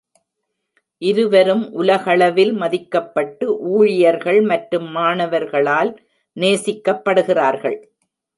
இருவரும் 1.01 1.61
உலகளவில் 1.71 2.53
மதிக்கப்பட்டு் 2.53 3.49
ஊழியர்கள் 3.75 4.41
மற்றும் 4.41 4.87
மாணவர்களால் 4.97 5.91
நேசிக்கப்படுகிறார்கள். 6.37 7.79